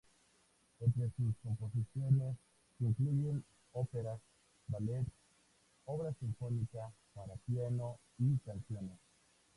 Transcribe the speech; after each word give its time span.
Entre 0.79 1.11
sus 1.11 1.35
composiciones 1.43 2.35
se 2.79 2.85
incluyen 2.85 3.45
óperas, 3.73 4.19
ballets, 4.65 5.05
obra 5.85 6.11
sinfónica, 6.19 6.91
para 7.13 7.35
piano 7.45 7.99
y 8.17 8.35
canciones. 8.39 8.97